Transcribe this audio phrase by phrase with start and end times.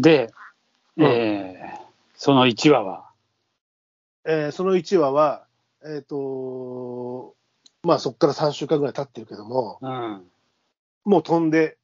[0.00, 0.32] で、
[0.96, 1.78] うんえー
[2.20, 3.10] その1話は、
[4.26, 5.46] えーその1話は、
[5.84, 7.36] えっ、と、
[7.84, 10.24] まあそこから3週間ぐらい経ってるけども、うん、
[11.04, 11.78] もう飛んで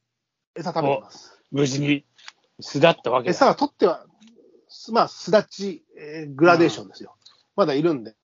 [0.56, 1.38] 餌食べてます。
[1.52, 2.04] 無事に
[2.60, 3.30] 巣立ったわけだ。
[3.30, 4.04] 餌は取っては、
[4.68, 7.14] すまあ、巣立ち、えーグラデーションですよ。
[7.54, 8.16] まだいるんで、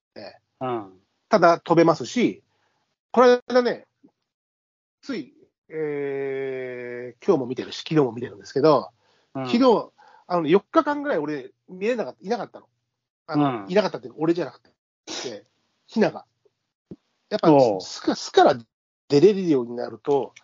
[0.60, 0.92] うん。
[1.28, 2.42] ただ飛べますし、
[3.12, 3.86] これ間ね、
[5.00, 5.32] つい、
[5.68, 8.90] えー今日も見てるし、昨日も見てるんですけど、
[9.34, 9.90] うん昨日、
[10.26, 12.66] あの、4日間ぐらい俺、見えなかった、いなかったの。
[13.26, 14.70] あの、うんいなかったっていうか、俺じゃなくて、
[15.28, 15.44] で
[15.86, 16.24] ヒナが。
[17.28, 17.48] やっぱ
[17.80, 18.58] 巣か巣から
[19.08, 20.34] 出れるようになると、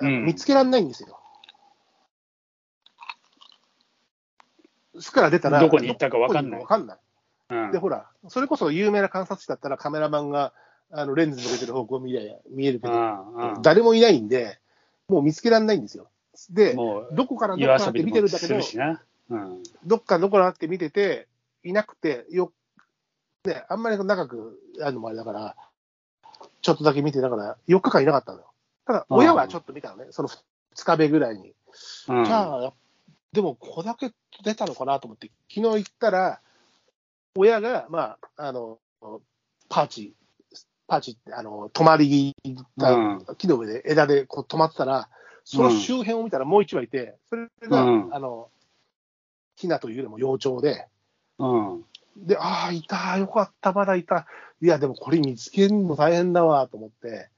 [0.00, 1.20] 見つけられないんですよ。
[5.00, 6.98] 巣から出たら、どこに行ったか分かんない分かんない。
[7.50, 10.52] うんで、ほら、それこそ有名な観察地だったらカメラマンが
[10.90, 14.58] あのレンズ向けてる方向を見りゃ見えるけど、うんうん誰もいないんで、
[15.08, 16.08] もう見つけられないんですよ。
[16.50, 18.54] で、どこからどこ夜からって見てるんだけど。
[19.30, 19.62] うん。
[19.84, 21.28] どっからどこからって見てて、
[21.62, 22.52] いなくて、よ
[23.44, 25.56] ね、あんまり長くやるのもあれだから、
[26.62, 28.46] ちょっとだけ見て、だから4日間いなかったのよ。
[28.86, 31.54] ただ、うん親はちょっと見たのね、その2日目ぐらいに。
[32.08, 32.72] うんじゃあ、
[33.32, 34.12] でも、ここだけ
[34.44, 36.40] 出たのかなと思って、昨日行ったら、
[37.36, 38.78] 親が、まあ、あの、
[39.68, 40.14] パーチ、
[40.86, 42.36] パーチって、あの、泊まり
[43.36, 45.08] 木の上で枝でこう止まってたら、
[45.44, 48.48] その周辺を見たらもう一羽いて、それが、うんあの、
[49.56, 50.88] ヒナというよりも幼鳥で、
[51.38, 51.84] うん。
[52.16, 54.26] で、ああ、いた、よかった、まだいた。
[54.60, 57.28] いや、でもこれ見つけるの大変だわ、と思って、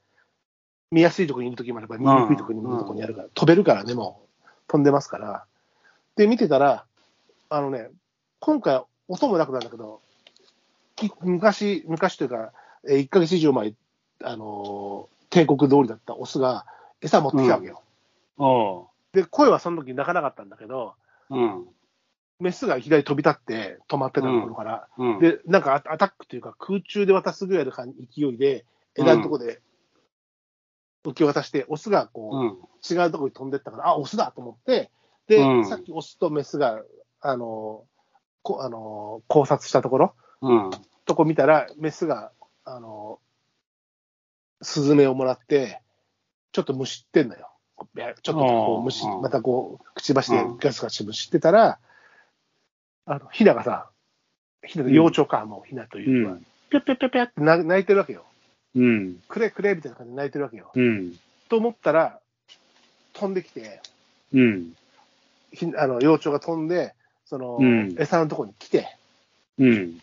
[0.91, 5.45] 見やすいところにいるときもあれば、見にくいところにいるところにあるから、飛べるからね、もう、飛んでますから。
[6.15, 6.85] で、見てたら、
[7.49, 7.89] あのね、
[8.39, 10.01] 今回、音もなくなんだけど、
[10.95, 12.53] き昔、昔というか、
[12.87, 13.73] えー1ヶ月以上前、
[14.23, 16.65] あのー帝国通りだったオスが
[17.01, 17.83] 餌持ってきたわけよ。
[19.13, 20.95] で、声はその時鳴かなかったんだけど、
[21.29, 21.67] うん。
[22.39, 25.19] メスが左飛び立って止まってたところから、うん。
[25.19, 28.65] で、なんかアアタックというか、空中で渡すぐらいの感勢いで、
[28.95, 29.61] 枝のとこで
[31.03, 32.57] 受け渡して、オスがこう、うん。
[32.89, 34.91] 違うところに飛んでったから、あ、オスだと思って、
[35.27, 36.81] で、うんさっきオスとメスが、
[37.21, 37.85] あの、
[38.43, 40.69] こあの考察したところ、うん。
[41.05, 42.31] とこ見たら、メスが、
[42.63, 43.19] あの、
[44.61, 45.81] スズメをもらって、
[46.51, 47.51] ちょっとむしってんのよ。
[47.77, 51.79] ちょっとこうむしうん、またこう、くちばしでうんガスガスむしってたら、
[53.05, 53.89] あの、ヒナがさ、
[54.65, 56.45] ヒナの幼鳥か、もうヒナとういうか、ん。
[56.69, 58.25] ぴゃぴゃぴゃぴゃってな泣いてるわけよ。
[58.75, 59.15] うん。
[59.27, 60.71] くれくれみたいな感じで泣いてるわけよ。
[60.73, 61.13] うん。
[61.49, 62.19] と思ったら、
[63.13, 63.81] 飛んできて、
[64.33, 64.73] うん。
[65.53, 66.93] ひあの幼鳥が飛んで、
[67.25, 68.97] その、うん餌のところに来て、
[69.59, 70.01] うん。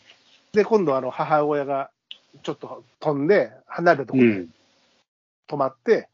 [0.53, 1.91] で、今度あの母親が
[2.43, 4.49] ちょっと飛んで、離れたところでうん。
[5.49, 6.09] 止まって、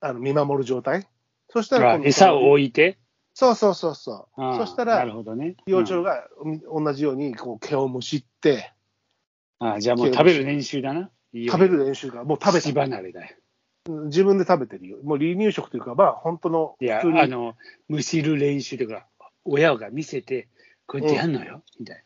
[0.00, 1.06] あの見守る状態？
[1.50, 2.98] そしたら餌を置いて？
[3.34, 4.56] そうそうそうそう。
[4.56, 5.56] そしたならるほどね。
[5.66, 8.72] 幼鳥がうん同じようにこう毛をむしって、
[9.60, 9.68] うん。
[9.68, 11.10] ああじゃあもう食べる練習だな。
[11.34, 13.36] 食べる練習がもう食べ口て離れだよ。
[14.06, 14.98] 自分で食べてるよ。
[15.02, 17.54] もう離乳食というか、まあ本当のいや、あの、
[17.88, 19.06] むしる練習というか、
[19.44, 20.48] 親が見せて、
[20.86, 22.04] こうやってやんのよ、みたい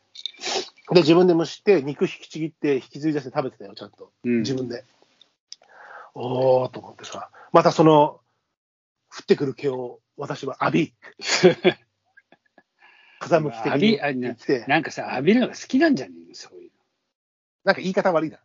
[0.93, 4.13] で、自分で蒸して、肉引きちぎって、引きずり出して食べてたよ、ちゃんと。
[4.25, 4.31] な。
[4.31, 4.85] うん自分で。
[6.15, 8.21] おーと思ってさ、またその、
[9.11, 10.95] 降ってくる毛を私は浴び、
[13.21, 16.71] 風向き的に浴びて、なんかさ、浴びるのが好きなんじゃねえの、そういう
[17.65, 18.39] なんか言い方悪いな。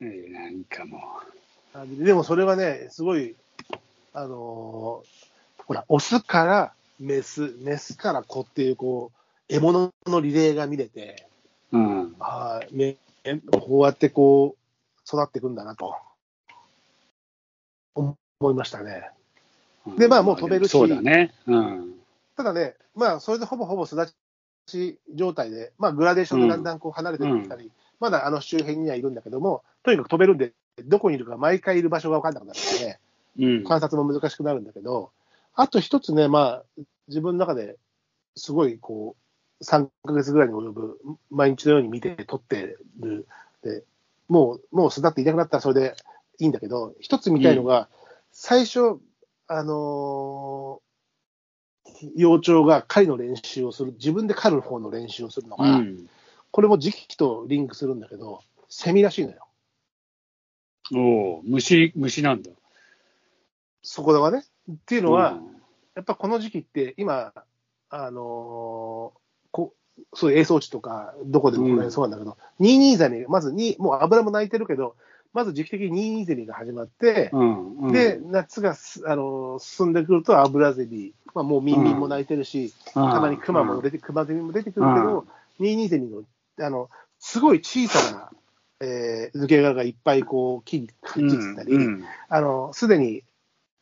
[0.00, 0.08] の。
[0.08, 1.00] えなんかも
[1.74, 3.36] 浴びでもそれはね、すごい、
[4.12, 5.28] あのー
[5.68, 11.28] ほら、オスからメス、メスから子っていう、こう、獲物のリレーが見れて、
[11.72, 11.78] う。
[11.78, 12.16] うん。
[12.18, 12.96] ああ、め
[13.52, 14.58] こうやってこう、
[15.06, 15.94] 育っていくんだなと、
[17.98, 19.10] 思いましたね。
[19.96, 21.34] でまあもう飛べるしそうだね。
[21.46, 21.94] うん。
[22.36, 24.14] ただね、まあ、それでほぼほぼ巣立
[24.66, 30.52] ち状態で、まあ、グラデーションでだんだんこう離れていったり、まだあの周辺にはいるんだけども、とにかく飛べるんで、
[30.84, 32.98] どこにいるか毎回いる場所が分かんなくなるので、
[33.38, 33.64] うん。
[33.64, 35.10] 観察も難しくなるんだけど、
[35.54, 37.76] あと一つね、まあ、自分の中で
[38.36, 39.16] すごいこ
[39.60, 40.98] う、3ヶ月ぐらいに及ぶ、
[41.30, 43.26] 毎日のように見て撮ってる、
[43.64, 43.82] で
[44.28, 45.96] もう、もう巣立っていなくなったらそれで
[46.38, 47.88] いいんだけど、一つ見たいのが、
[48.32, 48.98] 最初、
[49.46, 50.88] あのー
[52.14, 56.08] 幼鳥が狩りの練習をする、自分で狩る方の練習をするのが、うん。
[56.50, 59.48] これも時期とリンクするんだけど、セミらしいのよ。
[60.94, 62.50] おお、虫、虫なんだ。
[63.82, 64.44] そこがね。
[64.70, 65.58] っていうのは、うん
[65.98, 67.32] やっぱこの時期って、今、
[67.90, 69.18] あのー
[69.50, 69.74] こ
[70.14, 74.94] そういう映像地とか、どこでもこれそうなんだけど、ニーニーゼミ、まずに、もう油も鳴いてるけど、
[75.32, 77.76] まず時期的にニーゼミが始まって、うん。
[77.76, 85.26] うんで、、夏がす、あのー進んでくると油ゼミ、まあ、もうミンミンも鳴いてるし、たまにクマも出て、クマゼミも出てくるけど、
[85.58, 86.22] ニーニーゼミの、
[86.60, 88.30] あの、すごい小さな、
[88.80, 91.76] えー、抜け殻がいっぱいこう、木にくっついてたり、
[92.28, 93.22] あの、すでに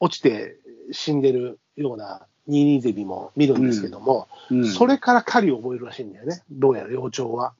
[0.01, 0.59] 落ちて
[0.93, 6.41] 死んでるようなニーニーゼミも見るんですけども、うんうんそれから狩りを覚えるらしいんだよね。
[6.51, 7.53] どうやら幼鳥は。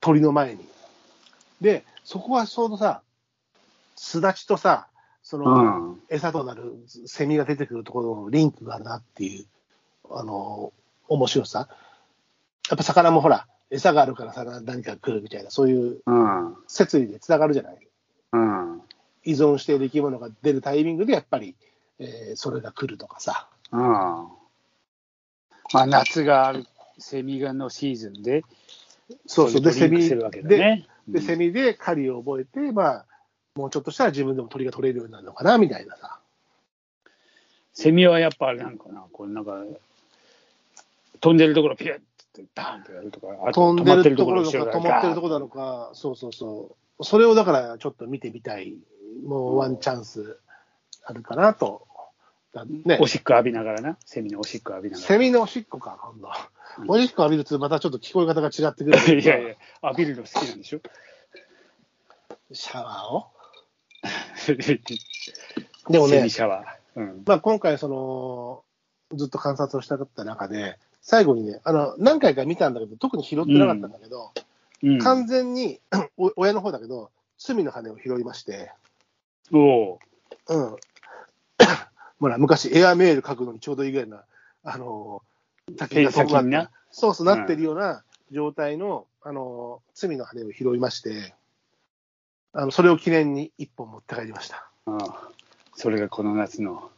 [0.00, 0.66] 鳥の前に。
[1.60, 3.02] で、そこはちょうどさ、
[3.96, 4.88] 巣立ちとさ、
[5.22, 9.46] その、うん餌となるセミが出てくるところのリンクがあるなっていう、
[10.10, 10.72] あの、
[11.08, 11.68] 面白さ。
[12.70, 16.56] やっぱ魚もほら、餌があるから魚何か来るみたいな、そういううん。
[16.68, 17.88] 説理でつながるじゃない。
[18.32, 18.82] うん。
[19.24, 21.56] 依存している生き物が出るタイミングでやっぱり、
[21.98, 23.48] えーそれが来るとかさ。
[23.72, 23.80] うん。
[23.80, 24.28] ま
[25.72, 26.66] あ、夏がある、
[26.98, 28.44] セミがのシーズンで、
[29.26, 29.60] そうそう。
[29.60, 30.08] で、セミ。
[31.08, 33.06] で、セミで狩りを覚えて、まあ、
[33.56, 36.20] もうちょっとしたら自分でも鳥が取れるようになるのかな、みたいなさ。
[37.72, 39.62] セミはやっぱあれなんかな、こうなんか、
[41.20, 42.00] 飛んでるところピュッ
[42.32, 47.04] てバーンってやるとか、あと飛んでるところなのか、止まってるところなのか、そうそうそう。
[47.04, 48.76] それをだからちょっと見てみたい。
[49.24, 50.38] もうワンチャンス
[51.02, 51.86] あるかなと。
[52.52, 53.06] だねお。
[53.06, 56.28] しっこ浴びながらな、セミのおしっこ浴びながセミのおしっこか、今度。
[56.88, 59.02] おしっこ浴びるとまたちょっと聞こえ方が違ってくるら。
[59.12, 60.80] いやいや、浴びるの好きなんでしょ？
[62.52, 63.26] シャワーを？
[65.88, 66.28] でもね。
[66.96, 67.22] うん。
[67.26, 68.64] まあ、今回、その、
[69.16, 74.32] ずっと観察をしたかった中で、最後にね、あの、何回か見たんだけど、特に拾ってなかったんだけど、
[74.82, 75.80] うん、完全に、
[76.18, 78.72] お親の方だけど、罪の羽を拾いまして、
[79.52, 79.98] おう
[80.48, 80.76] うん。
[82.18, 84.24] ほら、昔、エアメール書くのにちょうどいいぐらいな、
[84.64, 85.22] あの、
[85.76, 91.35] 竹がペン先になそうそうなってるような状態の、あの、罪の羽を拾いまして、
[92.58, 94.66] あの、それを記念に一本持って帰りました。
[94.86, 95.28] ああ
[95.74, 96.90] それがこの夏の、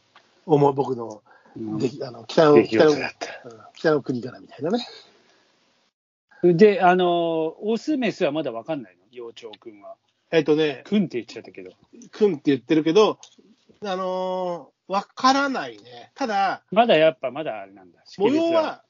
[0.45, 1.21] 思う僕の、
[1.57, 2.93] うんできあの北の北の
[3.73, 4.87] 北の国からみたいなね。
[6.43, 9.01] で、あの、オス、メスはまだわかんないの？
[9.11, 9.95] 幼鳥くんは。
[10.31, 11.71] えっ、とね、くんって言っちゃったけど。
[12.11, 13.19] くんって言ってるけど、
[13.83, 16.11] あのーわからないね。
[16.15, 17.99] ただ、まだやっぱ、まだあれなんだ。
[18.17, 18.83] 模様は、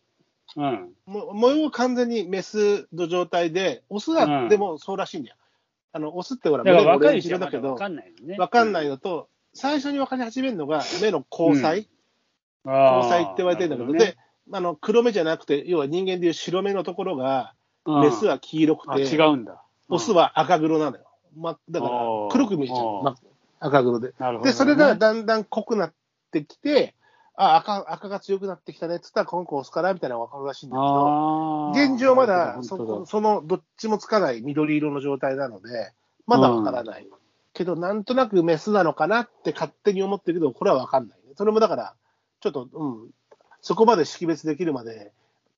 [0.56, 0.94] うん。
[1.06, 5.36] も模様は完全にメスの状態で、オスはでもそうらしいんだよ。
[5.91, 8.38] あの、オスってほら、だから胸がオレン若い色だけど、わかんないのね。
[8.38, 11.89] わかんないのと、最初に分かり始めるのが目の交際、
[12.65, 14.18] ああ交際って言われてるんだけど、で、
[14.51, 17.53] あの、黒目じゃなくて、要は人間でいう白目のところが、
[17.86, 19.63] メスは黄色くあて、違うんだ。
[19.89, 21.06] オスは赤黒なのよ。
[21.36, 21.92] ま、だから
[22.31, 23.15] 黒く見えちゃう。
[23.59, 24.13] 赤黒で。
[24.44, 25.94] で、それがだんだん濃くなっ
[26.31, 26.95] てきて、
[27.41, 35.94] あ、赤、赤が強くなってきたねって言ったら、この子押すからみたいなのが分かるらしいんだけど、現状まだそそのどっちもつかない緑色の状態なので、
[36.27, 37.07] まだ分からない。
[37.53, 41.33] けど、なんとなくメスなのかなって勝手に思ってるけど、これは分かんないね。
[41.38, 41.95] それもだから、
[42.41, 43.09] ちょっと、うん、
[43.62, 45.13] そこまで識別できるまで、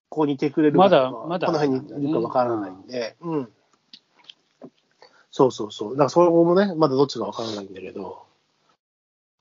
[0.10, 3.50] ここにいてくれるかまだまだこの辺にいるか分からないんで、うん。
[5.32, 5.92] そうそうそう。
[5.94, 8.22] だからそこもね、まだどっちか分からないんだけど、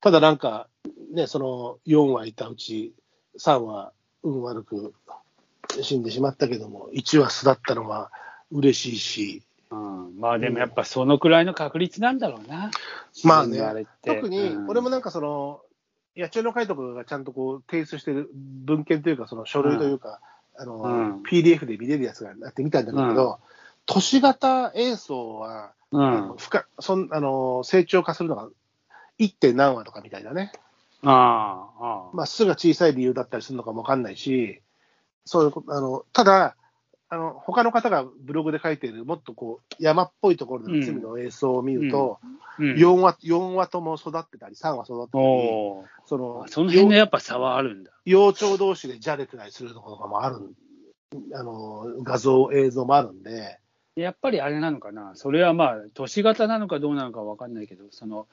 [0.00, 0.68] ただなんか、
[1.10, 2.92] ね、その4羽いたうち
[3.38, 3.92] 3羽
[4.22, 4.94] 運悪く
[5.82, 8.10] 死んでしまったけども、1羽巣だったのは
[8.50, 12.70] 嬉しいし、うん、まあでもやっぱそのくらいの確率なんだろうな。
[13.24, 15.60] まあね自然のれって特にうん俺もなんかその、
[16.16, 20.20] 野鳥の会とかがちゃんとこう提出してる文献というか、その書類というか、
[20.56, 23.38] あのうん PDF で見れるやつがあって見たんだけど、
[23.86, 26.34] 都市型映像は、うん。
[26.36, 28.48] ふかそんあの成長化するのが
[29.18, 29.34] 1.
[29.34, 30.52] 点何話とかみたいなね。
[31.04, 32.10] ああ。
[32.12, 34.60] まあ、巣が小さい理由だったりするのかもわかんないし、
[35.24, 36.56] そういうこと、あの、ただ、
[37.08, 42.18] あの、他の方がブログで書いている、もっとこう、山っぽいところでの罪の映像を見ると、
[42.58, 42.74] うん。
[42.74, 45.22] 4話、四話とも育ってたり、3話育ってたり、
[46.06, 47.90] その、その辺のやっぱ差はあるんだ。
[48.04, 50.54] 幼鳥同士でじゃれてたりするところとかもある、
[51.34, 53.58] あの、画像、映像もあるんで、
[53.96, 58.28] やっぱりあれなのかな、それはまあ、都市型なのかどうなのかわかんないけど、その、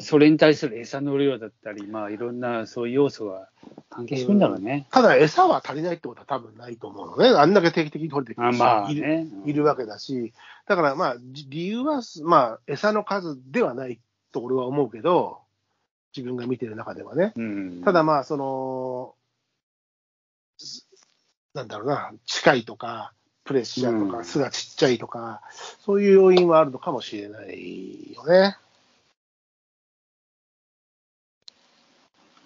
[0.00, 3.48] それに対する餌の量だったり、まあ、いろんなそういう要素が
[3.88, 4.86] 関係するんだろうね。
[4.90, 7.28] ただ餌は足りないってことは多分ないと思うのね。
[7.28, 9.26] あんだけ定期的に取れてくるまあいるね。
[9.44, 10.32] いるわけだし、
[10.66, 14.00] だからまあ、じ理由は、まあ、餌の数ではない
[14.32, 15.38] と俺は思うけど、
[16.16, 17.32] 自分が見てる中ではね。
[17.36, 17.82] うん。
[17.84, 19.14] ただまあ、その、
[20.58, 20.86] す
[21.54, 23.12] なんだろうな、近いとか、
[23.44, 25.42] プレッシャーとか、うん巣がちっちゃいとか、
[25.80, 28.56] そういう要因はあるのかもしれないよね。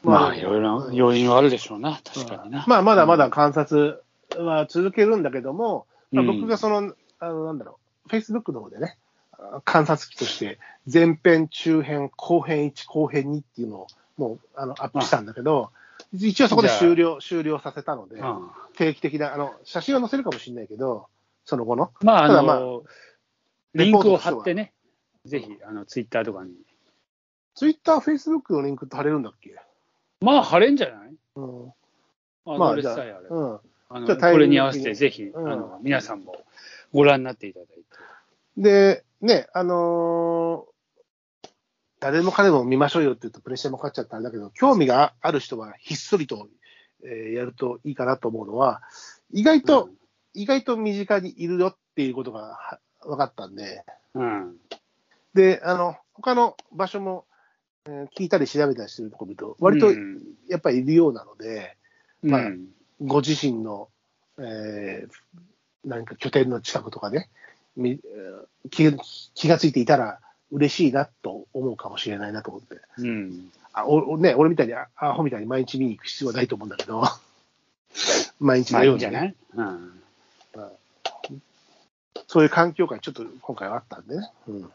[0.04, 2.64] まあ、いろいろな要因はあるでしょうな、確かにな。
[2.66, 4.02] まあ、まだまだ観察
[4.36, 6.40] は続けるんだけども、まあ、うん。
[6.40, 8.98] 僕がその、あの、なんだろう、Facebook の方でね、
[9.32, 10.58] あ観察機として、
[10.92, 15.70] 前編、中編、後編1、後編2っていうのを、もう、あの、アップしたんだけど、
[16.12, 18.50] 一応そこで終了、終了させたので、うん。
[18.76, 21.06] 定期的な、あの、写真は載せるかもしれないけど、
[21.44, 21.92] その後の。
[22.02, 22.84] まあ、あの、
[23.74, 24.72] リンクを貼ってね、
[25.24, 26.52] ぜひ、あの、ツイッターとかに。
[27.54, 29.56] ツイッター、フェイスブックのリンクって貼れるんだっけ？
[30.20, 31.14] まあ、貼れんじゃない？
[31.36, 31.72] うん。
[32.46, 32.96] あまあ、じゃあ、
[33.30, 33.58] うん。
[33.90, 36.36] あのこれに合わせて、ぜひ、うんあの、皆さんも
[36.92, 37.82] ご覧になっていただいて。
[38.56, 40.74] で、ね、あのー
[42.00, 46.48] 誰も彼も見ましょうよって言うとプレッシャーもかかっちゃったあれだけど、興味がある人はひっそりと、
[47.02, 48.82] えーやるといいかなと思うのは、
[49.32, 49.88] 意外と、
[50.34, 54.56] 意外と身近にいるよっていうことがは分かったんで、うん。
[55.32, 57.33] で、あの、他の場所も、えー
[57.86, 61.76] 聞いたり調べたりしてるところ見ると、割とうんやっぱりいるようなので、
[62.22, 62.66] まあうん
[63.02, 63.88] ご自身の、
[64.38, 65.10] えー
[65.84, 67.28] 何か拠点の近くとかね、
[68.70, 68.90] 気
[69.34, 70.18] 気がついていたら
[70.50, 72.76] 嬉しいなと思うかもしれないなと思って。
[72.96, 73.50] うん。
[73.74, 77.02] あおおね、俺みたいにあアホみたいに毎日見に行く必要はないと思うんだけど、
[78.40, 79.34] 毎日のようにね、じゃない？
[79.56, 80.00] うん。
[82.28, 84.30] そういう環境がちょっと今回はあったんでね。
[84.48, 84.70] うん、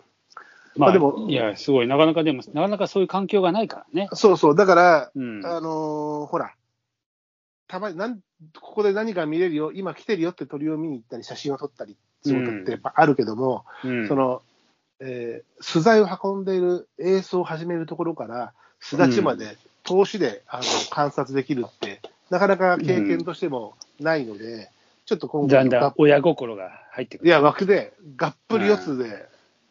[0.75, 4.09] まあ、まあでもいや、すごい、なかなかでも、なかなかそういう環境がないからね。
[4.13, 5.45] そうそう、だから、うん。
[5.45, 6.53] あのーほら、
[7.67, 8.19] たまになん、
[8.59, 14.41] ここで何か見れるよ、今来てるよって鳥を見に行ったり、写真を撮ったりすることってやっぱあるけども、うんその、
[14.99, 24.71] えー取材を運んでいる映像を始めるところから、巣立ちまで投資で、あの観察できるって、なかなか経験としてもないので、
[25.05, 27.27] ちょっと今回がだんだん親心が入ってくる。
[27.27, 29.27] いや、枠で、がっぷり四つで、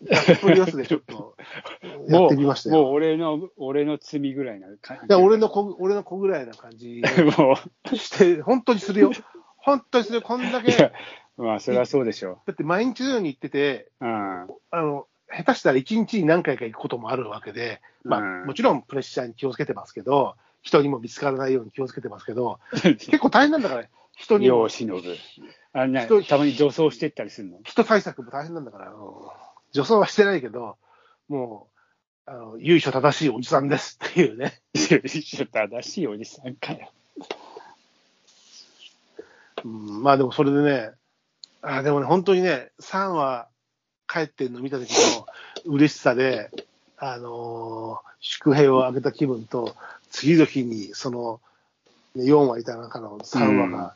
[0.06, 1.36] がっぷり四つでちょっと
[2.08, 2.82] やってみましたよ。
[2.84, 5.06] もう俺の、俺の罪ぐらいな感じ。
[5.06, 7.02] いや、俺の子、俺の子ぐらいな感じ
[7.36, 7.56] も
[7.96, 9.12] して、本当にするよ。
[9.56, 10.22] 本当にするよ。
[10.22, 10.92] こんだう、いけ、や、
[11.36, 14.06] まあ、それはそうでしょだって毎日のように行ってて、う。
[14.06, 14.12] うん。
[14.12, 23.84] あの、下手したら一日に何回か行くこともあるわけで、まあ、うんもちろんプレッシャーに気をつけてますけど、人にも見つからないように気をつけてますけど、 結構大変なんだから、
[24.16, 25.16] 人にも世を、忍ぶ。
[25.72, 27.58] あんたまに女装してったりするの？
[27.64, 28.96] 人対策も大変なんだから、うん
[29.72, 30.76] 女装はしてないけど、
[31.28, 31.68] も
[32.26, 34.60] う、あの、由緒正しいおじさんですっていうね。
[34.74, 35.00] ちょっ
[35.46, 36.90] と正しいおじさんかよ。
[39.64, 40.90] うん、まあでもそれでね、
[41.62, 43.48] あでもね、本当にね、3話
[44.06, 45.26] 帰ってるの見た時の
[45.64, 46.50] 嬉しさで、
[46.96, 49.76] あのー祝平をあげた気分と、
[50.10, 51.40] 次の日にその、
[52.14, 53.94] ね4話いた中の3話が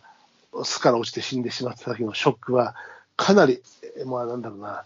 [0.65, 2.77] 巣から落ちて死んでしまった時のショックは、
[3.17, 3.63] かなり、
[3.99, 4.85] えまあなんだろうな、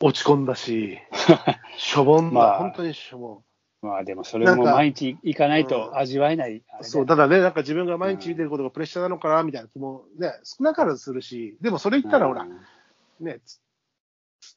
[0.00, 0.98] 落ち込んだし、
[1.76, 3.44] しょぼんだ、まあ本当にしょぼん。
[3.82, 6.48] まあでもそれも毎日行かないと味わえない。
[6.48, 13.60] あれだよそう、ただね、なんか自分が毎日見てることがプレッシャーなのかな、みたいな気もね、少なからずするし、でもそれ言ったらほら、うんね、つ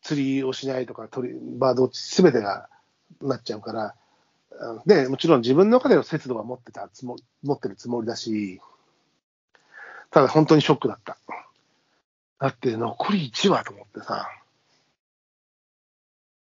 [0.02, 2.70] 釣りをしないとか、鳥バードウォッチすべてが
[3.22, 3.96] なっちゃうから、
[4.86, 8.62] で、もちろん自分の中での節度は持ってたつも、持ってるつもりだし、
[10.12, 11.18] ただ本当にショックだった。
[12.40, 14.28] だって残り1話と思ってさ、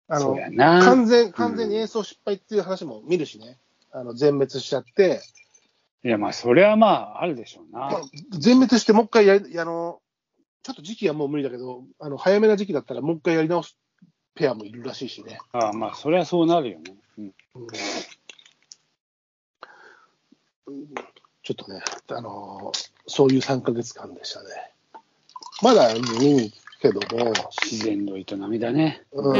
[0.07, 0.37] あの。
[0.55, 3.57] 完全、完全に演奏失敗っていう話も見るしね、
[3.91, 5.21] あの、全滅しちゃって、
[6.03, 8.01] いや、まあ、それはまあ、あるでしょうなまあ。
[8.31, 9.99] 全滅してもう一回やり、あの、
[10.63, 13.77] ちょっと時期はもう無理だけど、あの、早めな時期だったらもう一回やり直す
[14.35, 15.39] ペアもいるらしいしね。
[15.51, 16.95] ああまあ、それはそうなるよね。
[17.17, 17.33] うん
[21.43, 22.73] ちょっとね、あの
[23.05, 24.49] そういう3ヶ月間でしたね。
[25.61, 29.01] まだ見にけども、自然の営みだね。
[29.11, 29.37] うん